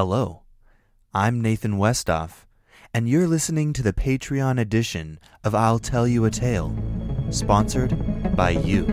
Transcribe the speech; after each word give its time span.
Hello, 0.00 0.42
I'm 1.12 1.42
Nathan 1.42 1.72
Westoff, 1.72 2.46
and 2.94 3.08
you're 3.08 3.26
listening 3.26 3.72
to 3.72 3.82
the 3.82 3.92
Patreon 3.92 4.60
edition 4.60 5.18
of 5.42 5.56
I'll 5.56 5.80
Tell 5.80 6.06
You 6.06 6.24
a 6.24 6.30
Tale, 6.30 6.72
sponsored 7.30 8.36
by 8.36 8.50
you. 8.50 8.84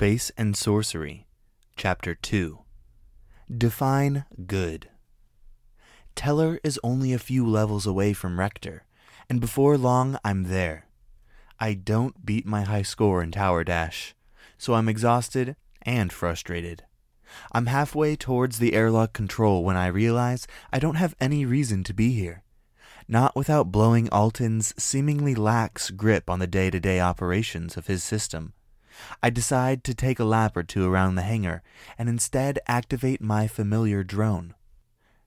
Space 0.00 0.30
and 0.38 0.56
Sorcery, 0.56 1.26
Chapter 1.76 2.14
2 2.14 2.60
Define 3.50 4.26
Good. 4.46 4.90
Teller 6.14 6.60
is 6.62 6.78
only 6.84 7.12
a 7.12 7.18
few 7.18 7.44
levels 7.44 7.84
away 7.84 8.12
from 8.12 8.38
Rector, 8.38 8.84
and 9.28 9.40
before 9.40 9.76
long 9.76 10.16
I'm 10.24 10.44
there. 10.44 10.86
I 11.58 11.74
don't 11.74 12.24
beat 12.24 12.46
my 12.46 12.62
high 12.62 12.82
score 12.82 13.24
in 13.24 13.32
Tower 13.32 13.64
Dash, 13.64 14.14
so 14.56 14.74
I'm 14.74 14.88
exhausted 14.88 15.56
and 15.82 16.12
frustrated. 16.12 16.84
I'm 17.50 17.66
halfway 17.66 18.14
towards 18.14 18.60
the 18.60 18.74
airlock 18.74 19.12
control 19.12 19.64
when 19.64 19.76
I 19.76 19.88
realize 19.88 20.46
I 20.72 20.78
don't 20.78 20.94
have 20.94 21.16
any 21.20 21.44
reason 21.44 21.82
to 21.82 21.92
be 21.92 22.12
here. 22.12 22.44
Not 23.08 23.34
without 23.34 23.72
blowing 23.72 24.08
Alton's 24.10 24.80
seemingly 24.80 25.34
lax 25.34 25.90
grip 25.90 26.30
on 26.30 26.38
the 26.38 26.46
day 26.46 26.70
to 26.70 26.78
day 26.78 27.00
operations 27.00 27.76
of 27.76 27.88
his 27.88 28.04
system. 28.04 28.52
I 29.22 29.30
decide 29.30 29.84
to 29.84 29.94
take 29.94 30.18
a 30.18 30.24
lap 30.24 30.56
or 30.56 30.62
two 30.62 30.90
around 30.90 31.14
the 31.14 31.22
hangar 31.22 31.62
and 31.96 32.08
instead 32.08 32.58
activate 32.66 33.20
my 33.20 33.46
familiar 33.46 34.02
drone. 34.04 34.54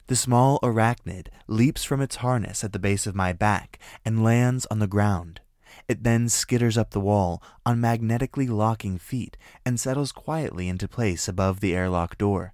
The 0.08 0.16
small 0.16 0.60
arachnid 0.62 1.28
leaps 1.48 1.84
from 1.84 2.02
its 2.02 2.18
harness 2.18 2.64
at 2.64 2.74
the 2.74 2.80
base 2.80 3.08
of 3.08 3.16
my 3.16 3.34
back 3.34 3.80
and 4.04 4.24
lands 4.24 4.66
on 4.70 4.80
the 4.80 4.88
ground. 4.88 5.40
It 5.88 6.04
then 6.04 6.28
skitters 6.28 6.78
up 6.78 6.92
the 6.92 7.00
wall 7.00 7.42
on 7.66 7.80
magnetically 7.80 8.48
locking 8.48 8.98
feet 8.98 9.38
and 9.66 9.80
settles 9.80 10.12
quietly 10.12 10.68
into 10.68 10.88
place 10.88 11.28
above 11.28 11.60
the 11.60 11.74
airlock 11.74 12.18
door. 12.18 12.54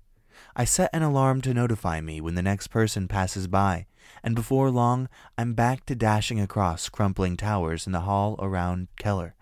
I 0.56 0.66
set 0.66 0.90
an 0.94 1.02
alarm 1.02 1.42
to 1.42 1.54
notify 1.54 2.02
me 2.02 2.22
when 2.22 2.36
the 2.36 2.42
next 2.42 2.68
person 2.68 3.08
passes 3.08 3.48
by, 3.48 3.88
and 4.24 4.36
before 4.36 4.70
long 4.70 5.10
I'm 5.38 5.54
back 5.54 5.86
to 5.88 5.96
dashing 5.96 6.40
across 6.40 6.90
crumpling 6.90 7.38
towers 7.38 7.86
in 7.86 7.92
the 7.92 8.02
hall 8.02 8.36
around 8.40 8.88
Keller. 8.98 9.36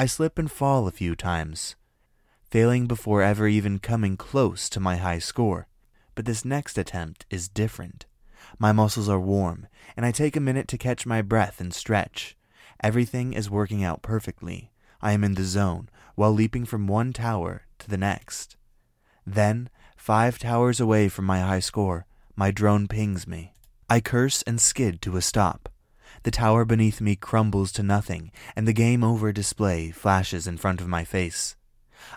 I 0.00 0.06
slip 0.06 0.38
and 0.38 0.48
fall 0.48 0.86
a 0.86 0.92
few 0.92 1.16
times, 1.16 1.74
failing 2.48 2.86
before 2.86 3.20
ever 3.20 3.48
even 3.48 3.80
coming 3.80 4.16
close 4.16 4.68
to 4.68 4.78
my 4.78 4.94
high 4.96 5.18
score. 5.18 5.66
But 6.14 6.24
this 6.24 6.44
next 6.44 6.78
attempt 6.78 7.26
is 7.30 7.48
different. 7.48 8.06
My 8.60 8.70
muscles 8.70 9.08
are 9.08 9.18
warm, 9.18 9.66
and 9.96 10.06
I 10.06 10.12
take 10.12 10.36
a 10.36 10.40
minute 10.40 10.68
to 10.68 10.78
catch 10.78 11.04
my 11.04 11.20
breath 11.20 11.60
and 11.60 11.74
stretch. 11.74 12.36
Everything 12.80 13.32
is 13.32 13.50
working 13.50 13.82
out 13.82 14.02
perfectly. 14.02 14.70
I 15.02 15.12
am 15.12 15.24
in 15.24 15.34
the 15.34 15.42
zone, 15.42 15.88
while 16.14 16.32
leaping 16.32 16.64
from 16.64 16.86
one 16.86 17.12
tower 17.12 17.62
to 17.80 17.90
the 17.90 17.98
next. 17.98 18.56
Then, 19.26 19.68
five 19.96 20.38
towers 20.38 20.78
away 20.78 21.08
from 21.08 21.24
my 21.24 21.40
high 21.40 21.58
score, 21.58 22.06
my 22.36 22.52
drone 22.52 22.86
pings 22.86 23.26
me. 23.26 23.52
I 23.90 23.98
curse 23.98 24.42
and 24.42 24.60
skid 24.60 25.02
to 25.02 25.16
a 25.16 25.22
stop. 25.22 25.68
The 26.22 26.30
tower 26.30 26.64
beneath 26.64 27.00
me 27.00 27.16
crumbles 27.16 27.72
to 27.72 27.82
nothing, 27.82 28.30
and 28.56 28.66
the 28.66 28.72
game 28.72 29.04
over 29.04 29.32
display 29.32 29.90
flashes 29.90 30.46
in 30.46 30.56
front 30.56 30.80
of 30.80 30.88
my 30.88 31.04
face. 31.04 31.56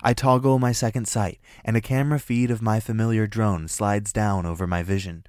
I 0.03 0.13
toggle 0.13 0.59
my 0.59 0.71
second 0.71 1.07
sight, 1.07 1.39
and 1.63 1.75
a 1.75 1.81
camera 1.81 2.19
feed 2.19 2.51
of 2.51 2.61
my 2.61 2.79
familiar 2.79 3.27
drone 3.27 3.67
slides 3.67 4.11
down 4.13 4.45
over 4.45 4.67
my 4.67 4.83
vision. 4.83 5.25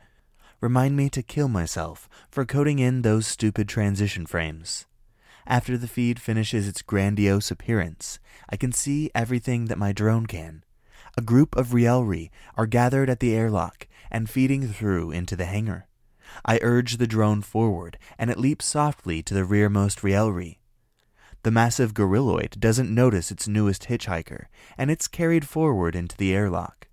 Remind 0.60 0.96
me 0.96 1.10
to 1.10 1.22
kill 1.22 1.48
myself 1.48 2.08
for 2.30 2.44
coding 2.44 2.78
in 2.78 3.02
those 3.02 3.26
stupid 3.26 3.68
transition 3.68 4.26
frames. 4.26 4.86
After 5.46 5.76
the 5.76 5.88
feed 5.88 6.20
finishes 6.20 6.68
its 6.68 6.82
grandiose 6.82 7.50
appearance, 7.50 8.20
I 8.48 8.56
can 8.56 8.70
see 8.70 9.10
everything 9.14 9.64
that 9.66 9.78
my 9.78 9.92
drone 9.92 10.26
can. 10.26 10.62
A 11.16 11.22
group 11.22 11.56
of 11.56 11.68
Rielri 11.68 12.30
are 12.56 12.66
gathered 12.66 13.10
at 13.10 13.20
the 13.20 13.34
airlock 13.34 13.88
and 14.10 14.30
feeding 14.30 14.68
through 14.68 15.10
into 15.10 15.34
the 15.34 15.46
hangar. 15.46 15.88
I 16.44 16.58
urge 16.62 16.96
the 16.96 17.06
drone 17.06 17.42
forward, 17.42 17.98
and 18.18 18.30
it 18.30 18.38
leaps 18.38 18.66
softly 18.66 19.22
to 19.22 19.34
the 19.34 19.44
rearmost 19.44 20.00
Rielri. 20.02 20.58
The 21.42 21.50
massive 21.50 21.92
gorilloid 21.92 22.60
doesn't 22.60 22.94
notice 22.94 23.30
its 23.30 23.48
newest 23.48 23.84
hitchhiker, 23.84 24.46
and 24.78 24.90
it's 24.90 25.08
carried 25.08 25.46
forward 25.46 25.96
into 25.96 26.16
the 26.16 26.32
airlock. 26.32 26.88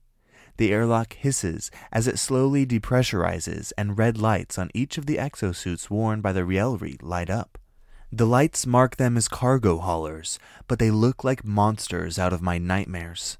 The 0.57 0.73
airlock 0.73 1.13
hisses 1.13 1.71
as 1.91 2.07
it 2.07 2.19
slowly 2.19 2.65
depressurizes, 2.65 3.71
and 3.77 3.97
red 3.97 4.17
lights 4.17 4.57
on 4.57 4.71
each 4.73 4.97
of 4.97 5.05
the 5.05 5.17
exosuits 5.17 5.89
worn 5.89 6.19
by 6.19 6.33
the 6.33 6.43
Rielri 6.43 6.97
light 7.01 7.29
up. 7.29 7.57
The 8.11 8.25
lights 8.25 8.65
mark 8.65 8.97
them 8.97 9.15
as 9.17 9.27
cargo 9.27 9.77
haulers, 9.77 10.39
but 10.67 10.79
they 10.79 10.89
look 10.89 11.23
like 11.23 11.45
monsters 11.45 12.17
out 12.17 12.33
of 12.33 12.41
my 12.41 12.57
nightmares. 12.57 13.37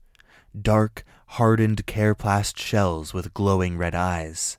Dark, 0.59 1.03
hardened 1.25 1.85
Careplast 1.87 2.57
shells 2.57 3.13
with 3.13 3.33
glowing 3.33 3.77
red 3.77 3.95
eyes. 3.95 4.57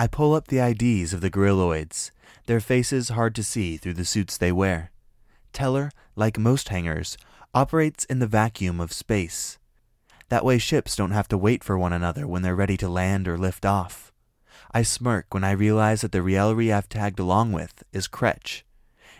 I 0.00 0.06
pull 0.06 0.32
up 0.32 0.46
the 0.46 0.60
IDs 0.60 1.12
of 1.12 1.22
the 1.22 1.30
gorilloids, 1.30 2.12
their 2.46 2.60
faces 2.60 3.08
hard 3.08 3.34
to 3.34 3.42
see 3.42 3.76
through 3.76 3.94
the 3.94 4.04
suits 4.04 4.38
they 4.38 4.52
wear. 4.52 4.92
Teller, 5.52 5.90
like 6.14 6.38
most 6.38 6.68
hangars, 6.68 7.18
operates 7.52 8.04
in 8.04 8.20
the 8.20 8.28
vacuum 8.28 8.78
of 8.78 8.92
space. 8.92 9.58
That 10.28 10.44
way 10.44 10.58
ships 10.58 10.94
don't 10.94 11.10
have 11.10 11.26
to 11.28 11.36
wait 11.36 11.64
for 11.64 11.76
one 11.76 11.92
another 11.92 12.28
when 12.28 12.42
they're 12.42 12.54
ready 12.54 12.76
to 12.76 12.88
land 12.88 13.26
or 13.26 13.36
lift 13.36 13.66
off. 13.66 14.12
I 14.70 14.84
smirk 14.84 15.34
when 15.34 15.42
I 15.42 15.50
realize 15.50 16.02
that 16.02 16.12
the 16.12 16.22
Rielri 16.22 16.72
I've 16.72 16.88
tagged 16.88 17.18
along 17.18 17.50
with 17.50 17.82
is 17.92 18.06
Kretch. 18.06 18.62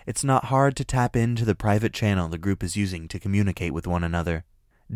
It's 0.07 0.23
not 0.23 0.45
hard 0.45 0.77
to 0.77 0.85
tap 0.85 1.17
into 1.17 1.45
the 1.45 1.57
private 1.57 1.93
channel 1.93 2.29
the 2.29 2.39
group 2.39 2.63
is 2.63 2.77
using 2.77 3.09
to 3.09 3.19
communicate 3.19 3.75
with 3.75 3.89
one 3.89 4.05
another. 4.05 4.45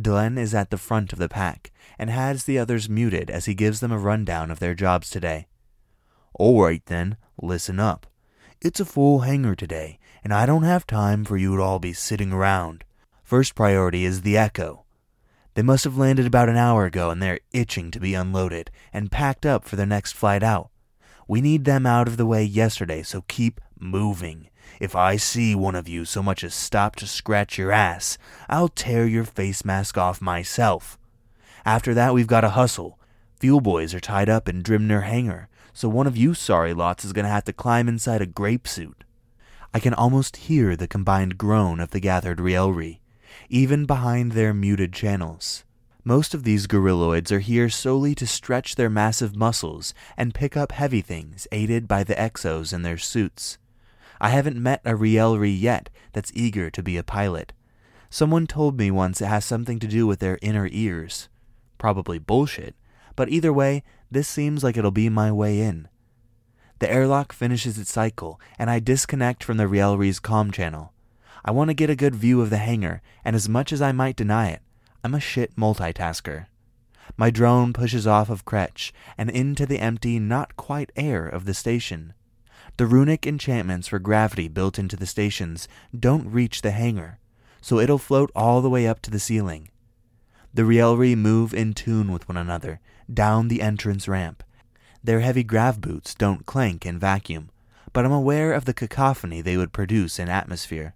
Glenn 0.00 0.38
is 0.38 0.54
at 0.54 0.70
the 0.70 0.78
front 0.78 1.12
of 1.12 1.19
the 1.19 1.28
pack 1.28 1.72
and 1.99 2.09
has 2.09 2.44
the 2.44 2.56
others 2.56 2.88
muted 2.88 3.31
as 3.31 3.47
he 3.47 3.54
gives 3.54 3.81
them 3.81 3.91
a 3.91 3.99
rundown 3.99 4.49
of 4.53 4.60
their 4.60 4.75
jobs 4.75 5.10
today. 5.10 5.49
All 6.34 6.62
right 6.62 6.84
then, 6.87 7.16
listen 7.41 7.78
up. 7.78 8.06
It's 8.60 8.81
a 8.81 8.84
full 8.84 9.20
hangar 9.20 9.54
today, 9.54 9.98
and 10.25 10.32
I 10.32 10.47
don't 10.47 10.62
have 10.62 10.87
time 10.87 11.25
for 11.25 11.37
you 11.37 11.56
to 11.56 11.62
all 11.62 11.78
be 11.78 11.93
sitting 11.93 12.32
around. 12.32 12.84
First 13.22 13.54
priority 13.54 14.04
is 14.04 14.22
the 14.22 14.37
Echo. 14.37 14.84
They 15.54 15.62
must 15.62 15.84
have 15.84 15.98
landed 15.98 16.26
about 16.26 16.48
an 16.48 16.56
hour 16.56 16.87
ago 16.87 17.10
and 17.10 17.22
they're 17.22 17.41
itching 17.53 17.91
to 17.91 18.00
be 18.00 18.15
unloaded 18.15 18.70
and 18.93 19.10
packed 19.12 19.44
up 19.44 19.65
for 19.65 19.76
their 19.76 19.87
next 19.87 20.12
flight 20.12 20.43
out. 20.43 20.70
We 21.28 21.41
need 21.41 21.65
them 21.65 21.87
out 21.87 22.09
of 22.09 22.16
the 22.16 22.26
way 22.26 22.43
yesterday, 22.43 23.03
so 23.03 23.25
keep 23.28 23.60
moving. 23.78 24.49
If 24.81 24.97
I 24.97 25.16
see 25.16 25.54
one 25.54 25.75
of 25.75 25.88
you 25.88 26.04
so 26.04 26.22
much 26.22 26.43
as 26.43 26.54
stop 26.54 26.97
to 26.97 27.06
scratch 27.06 27.59
your 27.59 27.72
ass, 27.72 28.16
I'll 28.49 28.69
tear 28.69 29.06
your 29.06 29.25
face 29.25 29.64
mask 29.64 29.99
off 29.99 30.22
myself. 30.22 30.99
After 31.64 31.94
that, 31.94 32.14
we've 32.14 32.26
got 32.26 32.41
to 32.41 32.50
hustle. 32.50 32.99
Fuel 33.43 33.61
boys 33.61 33.93
are 33.93 33.99
tied 33.99 34.29
up 34.29 34.49
in 34.49 34.63
Drimner 34.63 35.03
Hangar, 35.03 35.49
so 35.73 35.89
one 35.89 36.07
of 36.07 36.17
you 36.17 36.33
sorry 36.33 36.73
lots 36.73 37.05
is 37.05 37.13
going 37.13 37.25
to 37.25 37.29
have 37.29 37.43
to 37.47 37.53
climb 37.53 37.89
inside 37.89 38.23
a 38.23 38.25
grape 38.25 38.69
suit. 38.69 39.03
I 39.75 39.81
can 39.81 39.95
almost 39.95 40.37
hear 40.47 40.77
the 40.77 40.87
combined 40.87 41.39
groan 41.39 41.81
of 41.81 41.91
the 41.91 41.99
gathered 41.99 42.39
Rielri, 42.39 43.01
even 43.49 43.85
behind 43.85 44.31
their 44.31 44.55
muted 44.55 44.93
channels. 44.93 45.65
Most 46.05 46.35
of 46.35 46.45
these 46.45 46.69
gorilloids 46.69 47.33
are 47.33 47.41
here 47.41 47.69
solely 47.69 48.15
to 48.15 48.29
stretch 48.29 48.77
their 48.77 48.89
massive 48.89 49.35
muscles 49.35 49.93
and 50.17 50.37
pick 50.37 50.56
up 50.56 50.71
heavy 50.71 51.00
things, 51.00 51.49
aided 51.50 51.88
by 51.88 52.05
the 52.05 52.15
exos 52.15 52.73
in 52.73 52.83
their 52.83 52.97
suits. 52.97 53.59
I 54.21 54.29
haven't 54.29 54.62
met 54.62 54.83
a 54.85 54.93
Rielri 54.93 55.61
yet 55.61 55.91
that's 56.12 56.31
eager 56.33 56.71
to 56.71 56.81
be 56.81 56.97
a 56.97 57.03
pilot. 57.03 57.53
Someone 58.09 58.47
told 58.47 58.79
me 58.79 58.93
once 58.93 59.21
it 59.21 59.27
has 59.27 59.45
something 59.45 59.81
to 59.81 59.88
do 59.88 60.06
with 60.06 60.21
their 60.21 60.38
inner 60.43 60.69
ears. 60.71 61.29
Probably 61.77 62.21
bullshit, 62.21 62.77
but 63.17 63.29
either 63.29 63.53
way, 63.53 63.82
this 64.11 64.29
seems 64.29 64.62
like 64.62 64.76
it'll 64.76 64.91
be 64.91 65.09
my 65.09 65.31
way 65.32 65.61
in. 65.61 65.88
The 66.79 66.91
airlock 66.91 67.32
finishes 67.32 67.79
its 67.79 67.93
cycle, 67.93 68.41
and 68.59 68.69
I 68.69 68.81
disconnect 68.81 69.44
from 69.44 69.56
the 69.56 69.64
Rielri's 69.69 70.19
comm 70.19 70.53
channel. 70.53 70.93
I 71.44 71.50
want 71.50 71.70
to 71.70 71.75
get 71.75 71.91
a 71.91 71.97
good 71.97 72.14
view 72.14 72.41
of 72.41 72.50
the 72.50 72.59
hangar, 72.59 73.03
and 73.25 73.37
as 73.37 73.49
much 73.49 73.73
as 73.73 73.81
I 73.81 73.93
might 73.93 74.17
deny 74.17 74.49
it, 74.49 74.62
I'm 75.05 75.14
a 75.14 75.20
shit 75.20 75.56
multitasker. 75.56 76.47
My 77.17 77.31
drone 77.31 77.73
pushes 77.73 78.06
off 78.06 78.31
of 78.31 78.44
Kretch 78.44 78.93
and 79.19 79.31
into 79.31 79.67
the 79.67 79.79
empty, 79.79 80.19
not 80.19 80.56
quite 80.56 80.93
air 80.97 81.26
of 81.26 81.44
the 81.44 81.55
station. 81.55 82.14
The 82.79 82.87
runic 82.87 83.26
enchantments 83.26 83.88
for 83.88 83.99
gravity 83.99 84.49
built 84.49 84.79
into 84.79 84.97
the 84.97 85.06
stations 85.06 85.69
don't 85.99 86.31
reach 86.31 86.62
the 86.62 86.70
hangar, 86.70 87.19
so 87.61 87.79
it'll 87.79 87.99
float 87.99 88.31
all 88.35 88.61
the 88.61 88.70
way 88.70 88.87
up 88.87 89.03
to 89.03 89.11
the 89.11 89.20
ceiling. 89.20 89.69
The 90.55 90.62
Rielri 90.62 91.17
move 91.17 91.55
in 91.55 91.75
tune 91.75 92.12
with 92.12 92.29
one 92.29 92.37
another 92.37 92.81
down 93.12 93.49
the 93.49 93.62
entrance 93.62 94.06
ramp. 94.08 94.43
Their 95.02 95.20
heavy 95.20 95.43
grav 95.43 95.81
boots 95.81 96.14
don't 96.14 96.46
clank 96.46 96.87
in 96.87 96.99
vacuum, 96.99 97.50
but 97.93 98.04
I'm 98.04 98.12
aware 98.12 98.52
of 98.52 98.64
the 98.64 98.75
cacophony 98.75 99.40
they 99.40 99.56
would 99.56 99.72
produce 99.72 100.19
in 100.19 100.28
atmosphere. 100.28 100.94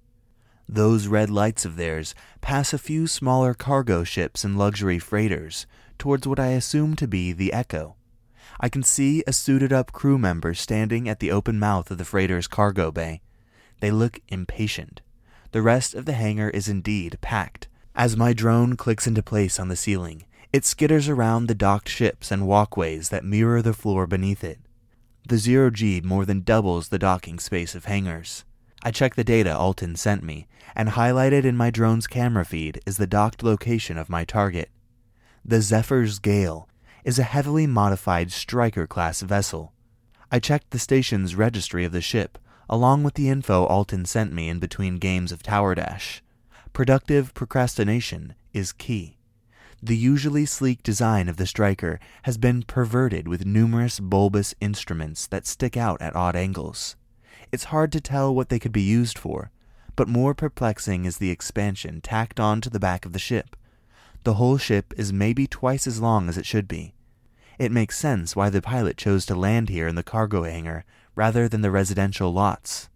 Those 0.68 1.06
red 1.06 1.30
lights 1.30 1.64
of 1.64 1.76
theirs 1.76 2.14
pass 2.40 2.72
a 2.72 2.78
few 2.78 3.06
smaller 3.06 3.54
cargo 3.54 4.04
ships 4.04 4.44
and 4.44 4.58
luxury 4.58 4.98
freighters 4.98 5.66
towards 5.98 6.26
what 6.26 6.40
I 6.40 6.48
assume 6.48 6.96
to 6.96 7.06
be 7.06 7.32
the 7.32 7.52
Echo. 7.52 7.96
I 8.60 8.68
can 8.68 8.82
see 8.82 9.22
a 9.26 9.32
suited 9.32 9.72
up 9.72 9.92
crew 9.92 10.18
member 10.18 10.54
standing 10.54 11.08
at 11.08 11.20
the 11.20 11.30
open 11.30 11.58
mouth 11.58 11.90
of 11.90 11.98
the 11.98 12.04
freighter's 12.04 12.46
cargo 12.46 12.90
bay. 12.90 13.20
They 13.80 13.90
look 13.90 14.20
impatient. 14.28 15.02
The 15.52 15.62
rest 15.62 15.94
of 15.94 16.04
the 16.04 16.14
hangar 16.14 16.50
is 16.50 16.68
indeed 16.68 17.18
packed. 17.20 17.68
As 17.94 18.16
my 18.16 18.32
drone 18.32 18.76
clicks 18.76 19.06
into 19.06 19.22
place 19.22 19.58
on 19.60 19.68
the 19.68 19.76
ceiling, 19.76 20.24
it 20.52 20.62
skitters 20.62 21.08
around 21.08 21.46
the 21.46 21.54
docked 21.54 21.88
ships 21.88 22.30
and 22.30 22.46
walkways 22.46 23.08
that 23.08 23.24
mirror 23.24 23.62
the 23.62 23.72
floor 23.72 24.06
beneath 24.06 24.44
it. 24.44 24.58
The 25.28 25.38
zero 25.38 25.70
G 25.70 26.00
more 26.04 26.24
than 26.24 26.42
doubles 26.42 26.88
the 26.88 26.98
docking 26.98 27.38
space 27.38 27.74
of 27.74 27.86
hangars. 27.86 28.44
I 28.82 28.90
check 28.90 29.16
the 29.16 29.24
data 29.24 29.56
Alton 29.56 29.96
sent 29.96 30.22
me, 30.22 30.46
and 30.76 30.90
highlighted 30.90 31.44
in 31.44 31.56
my 31.56 31.70
drone's 31.70 32.06
camera 32.06 32.44
feed 32.44 32.80
is 32.86 32.96
the 32.98 33.06
docked 33.06 33.42
location 33.42 33.98
of 33.98 34.08
my 34.08 34.24
target. 34.24 34.70
The 35.44 35.60
Zephyr's 35.60 36.18
Gale 36.20 36.68
is 37.04 37.18
a 37.18 37.24
heavily 37.24 37.66
modified 37.66 38.30
Striker 38.30 38.86
class 38.86 39.22
vessel. 39.22 39.72
I 40.30 40.38
checked 40.38 40.70
the 40.70 40.78
station's 40.78 41.34
registry 41.34 41.84
of 41.84 41.92
the 41.92 42.00
ship, 42.00 42.38
along 42.68 43.02
with 43.02 43.14
the 43.14 43.28
info 43.28 43.64
Alton 43.64 44.04
sent 44.04 44.32
me 44.32 44.48
in 44.48 44.58
between 44.58 44.98
games 44.98 45.32
of 45.32 45.42
Tower 45.42 45.74
Dash. 45.74 46.22
Productive 46.72 47.32
procrastination 47.32 48.34
is 48.52 48.72
key. 48.72 49.15
The 49.82 49.96
usually 49.96 50.46
sleek 50.46 50.82
design 50.82 51.28
of 51.28 51.36
the 51.36 51.46
Striker 51.46 52.00
has 52.22 52.38
been 52.38 52.62
perverted 52.62 53.28
with 53.28 53.44
numerous 53.44 54.00
bulbous 54.00 54.54
instruments 54.60 55.26
that 55.26 55.46
stick 55.46 55.76
out 55.76 56.00
at 56.00 56.16
odd 56.16 56.34
angles. 56.34 56.96
It's 57.52 57.64
hard 57.64 57.92
to 57.92 58.00
tell 58.00 58.34
what 58.34 58.48
they 58.48 58.58
could 58.58 58.72
be 58.72 58.82
used 58.82 59.18
for, 59.18 59.50
but 59.94 60.08
more 60.08 60.34
perplexing 60.34 61.04
is 61.04 61.18
the 61.18 61.30
expansion 61.30 62.00
tacked 62.00 62.40
on 62.40 62.60
to 62.62 62.70
the 62.70 62.80
back 62.80 63.04
of 63.04 63.12
the 63.12 63.18
ship. 63.18 63.54
The 64.24 64.34
whole 64.34 64.56
ship 64.56 64.94
is 64.96 65.12
maybe 65.12 65.46
twice 65.46 65.86
as 65.86 66.00
long 66.00 66.28
as 66.28 66.38
it 66.38 66.46
should 66.46 66.66
be. 66.66 66.94
It 67.58 67.70
makes 67.70 67.98
sense 67.98 68.34
why 68.34 68.50
the 68.50 68.62
pilot 68.62 68.96
chose 68.96 69.24
to 69.26 69.34
land 69.34 69.68
here 69.68 69.86
in 69.86 69.94
the 69.94 70.02
cargo 70.02 70.42
hangar 70.42 70.84
rather 71.14 71.48
than 71.48 71.60
the 71.60 71.70
residential 71.70 72.32
lots. 72.32 72.88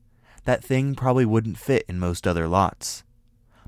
That 0.45 0.65
thing 0.65 0.95
probably 0.95 1.25
wouldn't 1.25 1.59
fit 1.59 1.85
in 1.89 1.99
most 1.99 2.27
other 2.27 2.49
lots. 2.49 3.05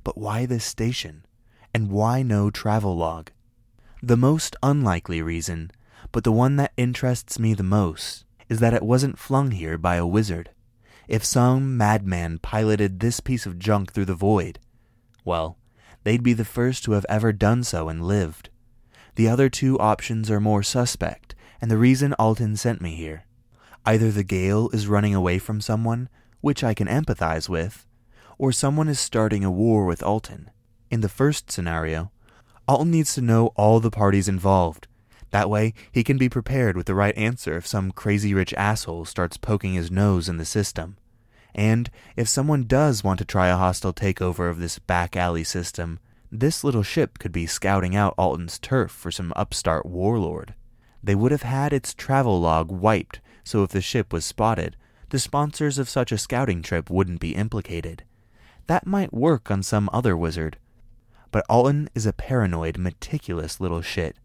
But 0.03 0.19
why 0.19 0.47
this 0.47 0.65
station? 0.65 1.25
And 1.75 1.91
why 1.91 2.23
no 2.23 2.51
travel 2.51 2.97
log? 2.97 3.31
The 4.03 4.17
most 4.17 4.57
unlikely 4.63 5.23
reason, 5.23 5.71
but 6.11 6.25
the 6.25 6.33
one 6.33 6.57
that 6.57 6.73
interests 6.77 7.39
me 7.39 7.55
the 7.55 7.63
most, 7.63 8.25
is 8.49 8.61
that 8.61 8.75
it 8.75 8.83
wasn't 8.83 9.19
flung 9.19 9.53
here 9.53 9.79
by 9.79 9.97
a 9.97 10.07
wizard. 10.07 10.51
If 11.09 11.25
some 11.25 11.77
madman 11.77 12.39
piloted 12.39 13.01
this 13.01 13.21
piece 13.21 13.47
of 13.47 13.59
junk 13.59 13.93
through 13.93 14.05
the 14.05 14.15
void, 14.15 14.59
well, 15.25 15.57
they'd 16.05 16.23
be 16.23 16.33
the 16.33 16.45
first 16.45 16.85
to 16.85 16.93
have 16.93 17.07
ever 17.09 17.33
done 17.33 17.65
so 17.65 17.89
and 17.89 18.05
lived. 18.05 18.51
The 19.15 19.29
other 19.29 19.49
two 19.49 19.79
options 19.79 20.31
are 20.31 20.41
more 20.41 20.63
suspect, 20.63 21.35
and 21.61 21.71
the 21.71 21.79
reason 21.79 22.13
Alton 22.15 22.57
sent 22.57 22.81
me 22.81 22.95
here. 22.97 23.25
Either 23.87 24.11
the 24.11 24.25
gale 24.25 24.69
is 24.71 24.87
running 24.87 25.15
away 25.15 25.39
from 25.39 25.61
someone, 25.61 26.09
which 26.41 26.63
I 26.63 26.75
can 26.75 26.89
empathize 26.89 27.49
with, 27.49 27.87
or 28.37 28.53
someone 28.53 28.89
is 28.89 29.01
starting 29.01 29.45
a 29.45 29.51
war 29.51 29.87
with 29.87 30.03
Alton. 30.03 30.51
In 30.93 31.01
the 31.01 31.09
first 31.09 31.51
scenario, 31.51 32.13
Alton 32.69 32.91
needs 32.91 33.15
to 33.15 33.23
know 33.23 33.47
all 33.57 33.81
the 33.81 33.91
parties 33.91 34.29
involved. 34.29 34.89
That 35.31 35.49
way, 35.49 35.73
he 35.91 36.05
can 36.05 36.19
be 36.19 36.29
prepared 36.29 36.77
with 36.77 36.85
the 36.85 36.95
right 36.95 37.17
answer 37.17 37.57
if 37.57 37.67
some 37.67 37.93
crazy 37.93 38.35
rich 38.35 38.53
asshole 38.59 39.07
starts 39.07 39.39
poking 39.39 39.73
his 39.73 39.91
nose 39.91 40.29
in 40.29 40.37
the 40.37 40.45
system. 40.45 40.99
And 41.55 41.91
if 42.15 42.29
someone 42.29 42.65
does 42.65 43.03
want 43.03 43.21
to 43.21 43.25
try 43.25 43.49
a 43.49 43.57
hostile 43.57 43.95
takeover 43.95 44.51
of 44.51 44.59
this 44.59 44.79
back 44.79 45.17
alley 45.17 45.45
system, 45.45 45.99
this 46.31 46.63
little 46.63 46.83
ship 46.83 47.19
could 47.19 47.33
be 47.33 47.47
scouting 47.47 47.97
out 47.97 48.15
Alton's 48.19 48.59
turf 48.59 48.91
for 48.91 49.11
some 49.11 49.33
upstart 49.35 49.87
warlord. 49.87 50.53
They 51.03 51.15
would 51.15 51.33
have 51.33 51.41
had 51.41 51.73
its 51.73 51.95
travel 51.95 52.39
log 52.39 52.71
wiped, 52.71 53.23
so 53.45 53.63
if 53.63 53.71
the 53.71 53.81
ship 53.81 54.13
was 54.13 54.27
spotted, 54.27 54.77
the 55.09 55.19
sponsors 55.19 55.79
of 55.79 55.89
such 55.89 56.13
a 56.13 56.19
scouting 56.19 56.61
trip 56.61 56.91
wouldn't 56.91 57.21
be 57.21 57.35
implicated. 57.35 58.05
That 58.67 58.87
might 58.87 59.15
work 59.15 59.51
on 59.51 59.63
some 59.63 59.89
other 59.91 60.15
wizard. 60.15 60.59
But 61.33 61.45
Alton 61.49 61.89
is 61.95 62.07
a 62.07 62.13
paranoid, 62.13 62.79
meticulous 62.79 63.59
little 63.59 63.83
shit. 63.83 64.17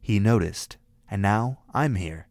He 0.00 0.18
noticed, 0.18 0.78
and 1.10 1.20
now 1.20 1.58
I'm 1.74 1.96
here. 1.96 2.28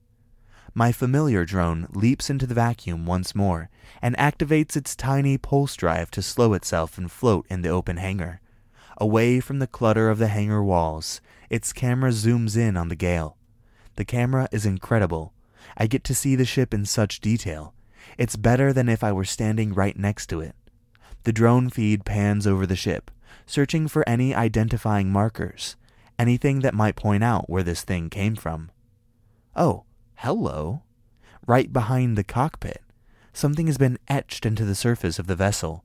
My 0.74 0.94
familiar 0.94 1.44
drone 1.44 1.88
leaps 1.92 2.30
into 2.30 2.48
the 2.48 2.56
vacuum 2.56 3.06
once 3.06 3.36
more 3.36 3.70
and 4.02 4.16
activates 4.16 4.78
its 4.78 4.96
tiny 4.96 5.38
pulse 5.38 5.76
drive 5.76 6.10
to 6.12 6.22
slow 6.22 6.54
itself 6.54 6.98
and 6.98 7.12
float 7.12 7.46
in 7.50 7.62
the 7.62 7.70
open 7.70 7.98
hangar. 7.98 8.40
Away 8.98 9.42
from 9.42 9.60
the 9.60 9.68
clutter 9.68 10.10
of 10.10 10.18
the 10.18 10.30
hangar 10.30 10.64
walls, 10.64 11.20
its 11.50 11.74
camera 11.74 12.12
zooms 12.12 12.56
in 12.56 12.78
on 12.78 12.88
the 12.88 12.96
gale. 12.96 13.36
The 13.98 14.06
camera 14.06 14.48
is 14.54 14.66
incredible. 14.66 15.34
I 15.78 15.88
get 15.88 16.06
to 16.06 16.16
see 16.16 16.38
the 16.38 16.46
ship 16.46 16.74
in 16.74 16.86
such 16.86 17.20
detail. 17.20 17.74
It's 18.18 18.38
better 18.38 18.72
than 18.72 18.88
if 18.88 19.04
I 19.04 19.12
were 19.12 19.26
standing 19.26 19.74
right 19.74 19.98
next 19.98 20.28
to 20.28 20.40
it. 20.40 20.56
The 21.24 21.34
drone 21.34 21.70
feed 21.70 22.06
pans 22.06 22.48
over 22.48 22.66
the 22.66 22.78
ship, 22.78 23.12
searching 23.52 23.86
for 23.86 24.08
any 24.08 24.34
identifying 24.34 25.12
markers, 25.12 25.76
anything 26.18 26.62
that 26.62 26.74
might 26.74 26.96
point 26.96 27.22
out 27.22 27.50
where 27.50 27.64
this 27.64 27.82
thing 27.82 28.10
came 28.10 28.34
from. 28.34 28.72
Oh, 29.58 29.84
hello. 30.16 30.84
Right 31.46 31.74
behind 31.74 32.18
the 32.18 32.24
cockpit, 32.24 32.82
something 33.34 33.68
has 33.68 33.78
been 33.78 34.00
etched 34.08 34.46
into 34.46 34.64
the 34.64 34.74
surface 34.74 35.20
of 35.20 35.28
the 35.28 35.36
vessel. 35.36 35.84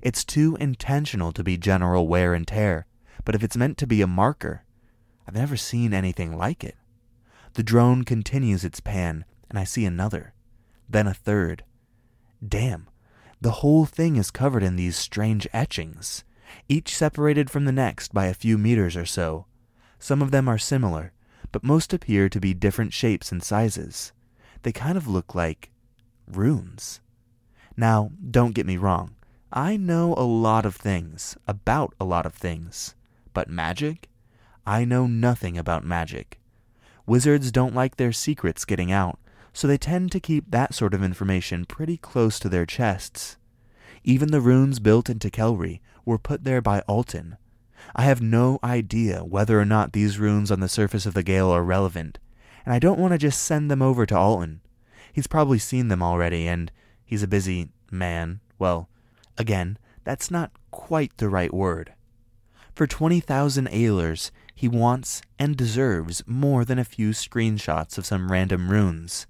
It's 0.00 0.24
too 0.24 0.56
intentional 0.58 1.32
to 1.32 1.44
be 1.44 1.58
general 1.58 2.08
wear 2.08 2.32
and 2.32 2.46
tear, 2.46 2.86
but 3.26 3.34
if 3.34 3.42
it's 3.42 3.58
meant 3.58 3.76
to 3.78 3.86
be 3.86 4.00
a 4.00 4.06
marker, 4.06 4.64
I've 5.28 5.34
never 5.34 5.56
seen 5.56 5.92
anything 5.92 6.34
like 6.34 6.64
it. 6.64 6.76
The 7.52 7.62
drone 7.62 8.04
continues 8.04 8.64
its 8.64 8.80
pan, 8.80 9.26
and 9.50 9.58
I 9.58 9.64
see 9.64 9.84
another, 9.84 10.32
then 10.88 11.06
a 11.06 11.12
third. 11.12 11.62
Damn, 12.46 12.88
the 13.38 13.60
whole 13.60 13.84
thing 13.84 14.16
is 14.16 14.30
covered 14.30 14.62
in 14.62 14.76
these 14.76 14.96
strange 14.96 15.46
etchings, 15.52 16.24
each 16.68 16.96
separated 16.96 17.50
from 17.50 17.64
the 17.64 17.72
next 17.72 18.12
by 18.12 18.26
a 18.26 18.34
few 18.34 18.58
meters 18.58 18.96
or 18.96 19.06
so. 19.06 19.46
Some 19.98 20.22
of 20.22 20.30
them 20.30 20.48
are 20.48 20.58
similar, 20.58 21.12
but 21.52 21.62
most 21.62 21.92
appear 21.92 22.28
to 22.28 22.40
be 22.40 22.54
different 22.54 22.92
shapes 22.92 23.30
and 23.30 23.42
sizes. 23.42 24.12
They 24.62 24.72
kind 24.72 24.96
of 24.96 25.06
look 25.06 25.34
like 25.34 25.70
runes. 26.26 27.00
Now, 27.76 28.10
don't 28.30 28.54
get 28.54 28.66
me 28.66 28.76
wrong. 28.76 29.14
I 29.52 29.76
know 29.76 30.14
a 30.14 30.24
lot 30.24 30.64
of 30.64 30.76
things 30.76 31.36
about 31.46 31.94
a 32.00 32.04
lot 32.04 32.26
of 32.26 32.34
things, 32.34 32.94
but 33.34 33.48
magic? 33.48 34.08
I 34.66 34.84
know 34.84 35.06
nothing 35.06 35.58
about 35.58 35.84
magic. 35.84 36.40
Wizards 37.06 37.50
don't 37.50 37.74
like 37.74 37.96
their 37.96 38.12
secrets 38.12 38.64
getting 38.64 38.92
out, 38.92 39.18
so 39.52 39.66
they 39.66 39.76
tend 39.76 40.12
to 40.12 40.20
keep 40.20 40.50
that 40.50 40.74
sort 40.74 40.94
of 40.94 41.02
information 41.02 41.64
pretty 41.64 41.96
close 41.96 42.38
to 42.38 42.48
their 42.48 42.64
chests. 42.64 43.36
Even 44.04 44.30
the 44.30 44.40
runes 44.40 44.78
built 44.78 45.10
into 45.10 45.30
Kelry 45.30 45.80
were 46.04 46.18
put 46.18 46.44
there 46.44 46.60
by 46.60 46.80
Alton. 46.80 47.36
I 47.94 48.02
have 48.02 48.20
no 48.20 48.58
idea 48.62 49.24
whether 49.24 49.60
or 49.60 49.64
not 49.64 49.92
these 49.92 50.18
runes 50.18 50.50
on 50.50 50.60
the 50.60 50.68
surface 50.68 51.06
of 51.06 51.14
the 51.14 51.22
gale 51.22 51.50
are 51.50 51.64
relevant, 51.64 52.18
and 52.64 52.72
I 52.72 52.78
don't 52.78 52.98
want 52.98 53.12
to 53.12 53.18
just 53.18 53.42
send 53.42 53.70
them 53.70 53.82
over 53.82 54.06
to 54.06 54.16
Alton. 54.16 54.60
He's 55.12 55.26
probably 55.26 55.58
seen 55.58 55.88
them 55.88 56.02
already, 56.02 56.46
and 56.46 56.70
he's 57.04 57.22
a 57.22 57.28
busy 57.28 57.70
man. 57.90 58.40
Well, 58.58 58.88
Again, 59.38 59.78
that's 60.04 60.30
not 60.30 60.52
quite 60.70 61.16
the 61.16 61.28
right 61.28 61.52
word. 61.52 61.94
For 62.74 62.86
20,000 62.86 63.68
Ailers, 63.68 64.30
he 64.54 64.68
wants 64.68 65.22
and 65.38 65.56
deserves 65.56 66.22
more 66.26 66.64
than 66.64 66.78
a 66.78 66.84
few 66.84 67.10
screenshots 67.10 67.98
of 67.98 68.06
some 68.06 68.30
random 68.30 68.70
runes. 68.70 69.26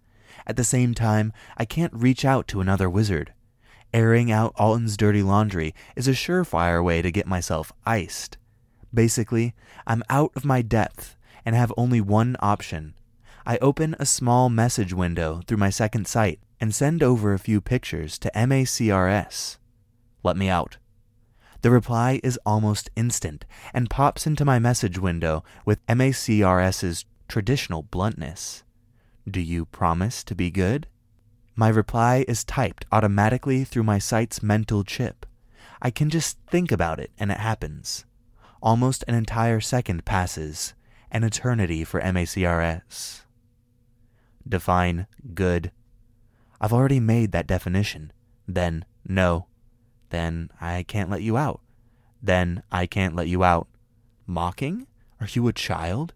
At 0.46 0.56
the 0.56 0.64
same 0.64 0.94
time, 0.94 1.32
I 1.56 1.64
can't 1.64 1.92
reach 1.94 2.24
out 2.24 2.48
to 2.48 2.60
another 2.60 2.90
wizard. 2.90 3.32
Airing 3.94 4.32
out 4.32 4.54
Alton's 4.56 4.96
dirty 4.96 5.22
laundry 5.22 5.74
is 5.96 6.08
a 6.08 6.12
surefire 6.12 6.82
way 6.82 7.02
to 7.02 7.10
get 7.10 7.26
myself 7.26 7.72
iced. 7.84 8.38
Basically, 8.94 9.54
I'm 9.86 10.02
out 10.08 10.32
of 10.34 10.44
my 10.46 10.62
depth 10.62 11.16
and 11.44 11.54
have 11.54 11.72
only 11.76 12.00
one 12.00 12.36
option. 12.40 12.94
I 13.44 13.58
open 13.58 13.94
a 13.98 14.06
small 14.06 14.48
message 14.48 14.94
window 14.94 15.42
through 15.46 15.58
my 15.58 15.70
second 15.70 16.06
sight 16.06 16.40
and 16.60 16.74
send 16.74 17.02
over 17.02 17.32
a 17.34 17.38
few 17.38 17.60
pictures 17.60 18.18
to 18.20 18.30
MACRS. 18.34 19.58
Let 20.22 20.36
me 20.36 20.48
out. 20.48 20.78
The 21.60 21.70
reply 21.70 22.20
is 22.22 22.38
almost 22.46 22.90
instant 22.96 23.44
and 23.74 23.90
pops 23.90 24.26
into 24.26 24.44
my 24.44 24.58
message 24.58 24.98
window 24.98 25.44
with 25.64 25.84
MACRS's 25.86 27.04
traditional 27.28 27.82
bluntness. 27.82 28.62
Do 29.30 29.40
you 29.40 29.66
promise 29.66 30.24
to 30.24 30.34
be 30.34 30.50
good? 30.50 30.86
My 31.54 31.68
reply 31.68 32.24
is 32.26 32.44
typed 32.44 32.86
automatically 32.90 33.64
through 33.64 33.82
my 33.82 33.98
sight's 33.98 34.42
mental 34.42 34.84
chip. 34.84 35.26
I 35.82 35.90
can 35.90 36.08
just 36.08 36.38
think 36.46 36.72
about 36.72 36.98
it 36.98 37.10
and 37.18 37.30
it 37.30 37.38
happens. 37.38 38.04
Almost 38.62 39.04
an 39.06 39.14
entire 39.14 39.60
second 39.60 40.04
passes, 40.04 40.74
an 41.10 41.24
eternity 41.24 41.84
for 41.84 42.00
MACRS. 42.00 43.22
Define 44.48 45.06
good. 45.34 45.72
I've 46.60 46.72
already 46.72 47.00
made 47.00 47.32
that 47.32 47.46
definition. 47.46 48.12
Then, 48.48 48.84
no. 49.06 49.46
Then 50.10 50.50
I 50.60 50.84
can't 50.84 51.10
let 51.10 51.22
you 51.22 51.36
out. 51.36 51.60
Then 52.22 52.62
I 52.70 52.86
can't 52.86 53.16
let 53.16 53.28
you 53.28 53.42
out. 53.44 53.68
Mocking? 54.26 54.86
Are 55.20 55.28
you 55.30 55.48
a 55.48 55.52
child? 55.52 56.14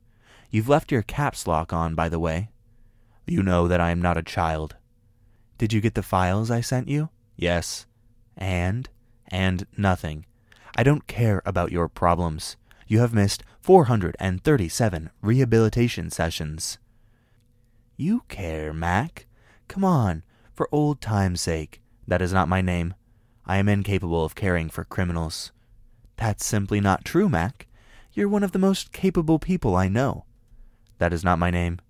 You've 0.51 0.69
left 0.69 0.93
your 0.93 1.03
caps 1.03 1.47
lock 1.47 1.73
on, 1.73 1.95
by 1.95 2.09
the 2.09 2.21
way. 2.21 2.51
You 3.27 3.43
know 3.43 3.67
that 3.69 3.81
I 3.81 3.91
am 3.91 4.01
not 4.01 4.17
a 4.17 4.23
child. 4.23 4.77
Did 5.59 5.73
you 5.73 5.81
get 5.81 5.95
the 5.95 6.03
files 6.03 6.51
I 6.51 6.61
sent 6.61 6.89
you? 6.89 7.09
Yes. 7.37 7.87
And? 8.37 8.89
And 9.29 9.67
nothing. 9.77 10.27
I 10.77 10.83
don't 10.83 11.07
care 11.07 11.43
about 11.47 11.73
your 11.73 11.89
problems. 11.89 12.57
You 12.87 13.01
have 13.01 13.15
missed 13.15 13.43
437 13.63 15.11
rehabilitation 15.23 16.11
sessions. 16.11 16.79
You 17.97 18.23
care, 18.29 18.73
Mac. 18.73 19.27
Come 19.69 19.85
on, 19.85 20.23
for 20.55 20.69
old 20.71 21.01
time's 21.01 21.41
sake. 21.41 21.81
That 22.07 22.23
is 22.23 22.33
not 22.33 22.49
my 22.49 22.61
name. 22.61 22.95
I 23.47 23.57
am 23.57 23.69
incapable 23.69 24.25
of 24.25 24.35
caring 24.35 24.69
for 24.69 24.85
criminals. 24.85 25.51
That's 26.17 26.45
simply 26.45 26.81
not 26.81 27.05
true, 27.05 27.29
Mac. 27.29 27.67
You're 28.13 28.29
one 28.29 28.43
of 28.43 28.53
the 28.53 28.59
most 28.59 28.93
capable 28.93 29.39
people 29.39 29.75
I 29.75 29.89
know. 29.89 30.25
That 30.99 31.13
is 31.13 31.25
not 31.25 31.39
my 31.39 31.51
name. 31.51 31.81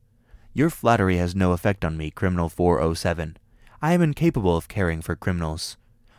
Your 0.54 0.70
flattery 0.70 1.16
has 1.18 1.34
no 1.34 1.52
effect 1.52 1.84
on 1.84 1.96
me, 1.96 2.10
Criminal 2.10 2.48
407. 2.48 3.36
I 3.82 3.92
am 3.92 4.02
incapable 4.02 4.56
of 4.56 4.68
caring 4.68 5.02
for 5.02 5.16
criminals. 5.16 5.76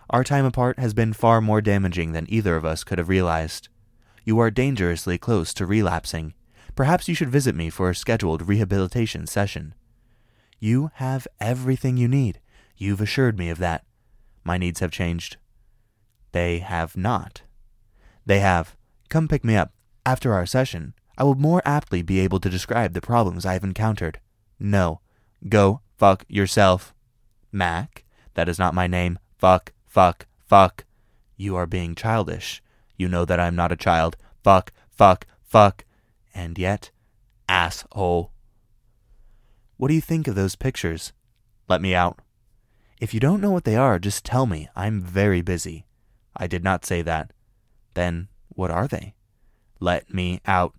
Our 0.09 0.23
time 0.23 0.45
apart 0.45 0.79
has 0.79 0.93
been 0.93 1.13
far 1.13 1.41
more 1.41 1.61
damaging 1.61 2.13
than 2.13 2.27
either 2.29 2.55
of 2.55 2.65
us 2.65 2.83
could 2.83 2.97
have 2.97 3.09
realized. 3.09 3.69
You 4.23 4.39
are 4.39 4.51
dangerously 4.51 5.17
close 5.17 5.53
to 5.55 5.65
relapsing. 5.65 6.33
Perhaps 6.75 7.07
you 7.07 7.15
should 7.15 7.29
visit 7.29 7.55
me 7.55 7.69
for 7.69 7.89
a 7.89 7.95
scheduled 7.95 8.47
rehabilitation 8.47 9.25
session. 9.25 9.73
You 10.59 10.91
have 10.95 11.27
everything 11.39 11.97
you 11.97 12.07
need. 12.07 12.39
You've 12.77 13.01
assured 13.01 13.37
me 13.37 13.49
of 13.49 13.57
that. 13.57 13.83
My 14.43 14.57
needs 14.57 14.79
have 14.79 14.91
changed. 14.91 15.37
They 16.31 16.59
have 16.59 16.95
not. 16.95 17.41
They 18.25 18.39
have. 18.39 18.75
Come 19.09 19.27
pick 19.27 19.43
me 19.43 19.55
up. 19.55 19.71
After 20.05 20.33
our 20.33 20.45
session, 20.45 20.93
I 21.17 21.23
will 21.23 21.35
more 21.35 21.61
aptly 21.65 22.01
be 22.01 22.19
able 22.19 22.39
to 22.41 22.49
describe 22.49 22.93
the 22.93 23.01
problems 23.01 23.45
I 23.45 23.53
have 23.53 23.63
encountered. 23.63 24.19
No. 24.59 25.01
Go 25.49 25.81
fuck 25.97 26.23
yourself. 26.29 26.93
Mac? 27.57 28.03
That 28.35 28.47
is 28.47 28.59
not 28.59 28.73
my 28.73 28.87
name. 28.87 29.19
Fuck, 29.37 29.73
fuck, 29.85 30.27
fuck. 30.45 30.85
You 31.35 31.55
are 31.55 31.65
being 31.65 31.95
childish. 31.95 32.61
You 32.95 33.07
know 33.07 33.25
that 33.25 33.39
I'm 33.39 33.55
not 33.55 33.71
a 33.71 33.75
child. 33.75 34.17
Fuck, 34.43 34.71
fuck, 34.89 35.25
fuck. 35.43 35.85
And 36.33 36.57
yet, 36.57 36.91
asshole. 37.49 38.31
What 39.77 39.89
do 39.89 39.93
you 39.93 40.01
think 40.01 40.27
of 40.27 40.35
those 40.35 40.55
pictures? 40.55 41.13
Let 41.67 41.81
me 41.81 41.93
out. 41.93 42.19
If 42.99 43.13
you 43.13 43.19
don't 43.19 43.41
know 43.41 43.51
what 43.51 43.63
they 43.63 43.75
are, 43.75 43.99
just 43.99 44.25
tell 44.25 44.45
me. 44.45 44.69
I'm 44.75 45.01
very 45.01 45.41
busy. 45.41 45.85
I 46.35 46.47
did 46.47 46.63
not 46.63 46.85
say 46.85 47.01
that. 47.03 47.31
Then 47.93 48.27
what 48.49 48.71
are 48.71 48.87
they? 48.87 49.15
Let 49.79 50.11
me 50.11 50.41
out. 50.45 50.73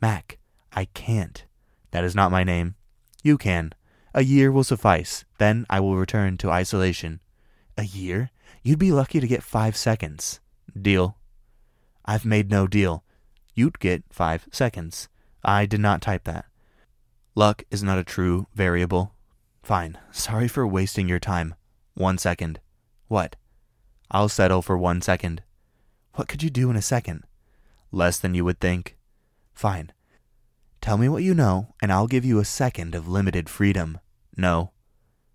Mac, 0.00 0.38
I 0.72 0.86
can't. 0.86 1.44
That 1.92 2.04
is 2.04 2.14
not 2.14 2.32
my 2.32 2.42
name. 2.42 2.74
You 3.22 3.38
can. 3.38 3.72
A 4.12 4.24
year 4.24 4.50
will 4.50 4.64
suffice. 4.64 5.24
Then 5.38 5.66
I 5.70 5.80
will 5.80 5.96
return 5.96 6.36
to 6.38 6.50
isolation. 6.50 7.20
A 7.78 7.84
year? 7.84 8.30
You'd 8.62 8.78
be 8.78 8.92
lucky 8.92 9.20
to 9.20 9.26
get 9.26 9.42
five 9.42 9.76
seconds. 9.76 10.40
Deal. 10.80 11.16
I've 12.04 12.24
made 12.24 12.50
no 12.50 12.66
deal. 12.66 13.04
You'd 13.54 13.78
get 13.78 14.04
five 14.10 14.48
seconds. 14.50 15.08
I 15.44 15.66
did 15.66 15.80
not 15.80 16.02
type 16.02 16.24
that. 16.24 16.46
Luck 17.34 17.62
is 17.70 17.82
not 17.82 17.98
a 17.98 18.04
true 18.04 18.46
variable. 18.54 19.14
Fine. 19.62 19.98
Sorry 20.10 20.48
for 20.48 20.66
wasting 20.66 21.08
your 21.08 21.20
time. 21.20 21.54
One 21.94 22.18
second. 22.18 22.60
What? 23.08 23.36
I'll 24.10 24.28
settle 24.28 24.62
for 24.62 24.76
one 24.76 25.00
second. 25.00 25.42
What 26.14 26.26
could 26.28 26.42
you 26.42 26.50
do 26.50 26.70
in 26.70 26.76
a 26.76 26.82
second? 26.82 27.24
Less 27.92 28.18
than 28.18 28.34
you 28.34 28.44
would 28.44 28.60
think. 28.60 28.96
Fine. 29.54 29.92
Tell 30.80 30.96
me 30.96 31.08
what 31.08 31.22
you 31.22 31.34
know, 31.34 31.74
and 31.82 31.92
I'll 31.92 32.06
give 32.06 32.24
you 32.24 32.38
a 32.38 32.44
second 32.44 32.94
of 32.94 33.06
limited 33.06 33.50
freedom. 33.50 33.98
No. 34.36 34.72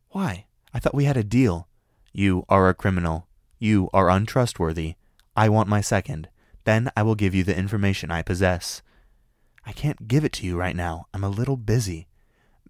Why? 0.09 0.45
I 0.73 0.79
thought 0.79 0.95
we 0.95 1.05
had 1.05 1.17
a 1.17 1.23
deal. 1.23 1.67
You 2.11 2.45
are 2.49 2.67
a 2.67 2.73
criminal. 2.73 3.27
You 3.59 3.89
are 3.93 4.09
untrustworthy. 4.09 4.95
I 5.35 5.49
want 5.49 5.69
my 5.69 5.81
second. 5.81 6.29
Then 6.63 6.89
I 6.97 7.03
will 7.03 7.15
give 7.15 7.35
you 7.35 7.43
the 7.43 7.57
information 7.57 8.09
I 8.09 8.23
possess. 8.23 8.81
I 9.65 9.71
can't 9.71 10.07
give 10.07 10.23
it 10.23 10.33
to 10.33 10.45
you 10.45 10.57
right 10.57 10.75
now. 10.75 11.05
I'm 11.13 11.23
a 11.23 11.29
little 11.29 11.57
busy. 11.57 12.07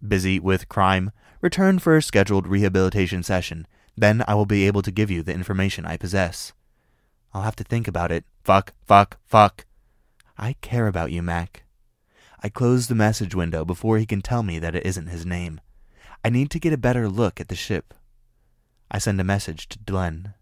Busy 0.05 0.39
with 0.39 0.69
crime. 0.69 1.11
Return 1.41 1.79
for 1.79 1.95
a 1.95 2.01
scheduled 2.01 2.47
rehabilitation 2.47 3.23
session. 3.23 3.67
Then 3.97 4.23
I 4.27 4.35
will 4.35 4.45
be 4.45 4.67
able 4.67 4.81
to 4.81 4.91
give 4.91 5.09
you 5.09 5.23
the 5.23 5.33
information 5.33 5.85
I 5.85 5.97
possess. 5.97 6.53
I'll 7.33 7.43
have 7.43 7.55
to 7.57 7.63
think 7.63 7.87
about 7.87 8.11
it. 8.11 8.25
Fuck, 8.43 8.73
fuck, 8.85 9.17
fuck. 9.25 9.65
I 10.37 10.53
care 10.61 10.87
about 10.87 11.11
you, 11.11 11.21
Mac. 11.21 11.64
I 12.43 12.49
close 12.49 12.87
the 12.87 12.95
message 12.95 13.33
window 13.33 13.65
before 13.65 13.97
he 13.97 14.05
can 14.05 14.21
tell 14.21 14.43
me 14.43 14.59
that 14.59 14.75
it 14.75 14.85
isn't 14.85 15.07
his 15.07 15.25
name. 15.25 15.59
I 16.23 16.29
need 16.29 16.51
to 16.51 16.59
get 16.59 16.73
a 16.73 16.77
better 16.77 17.09
look 17.09 17.39
at 17.39 17.47
the 17.47 17.55
ship. 17.55 17.93
I 18.91 18.99
send 18.99 19.19
a 19.19 19.23
message 19.23 19.67
to 19.69 19.79
Glenn. 19.79 20.34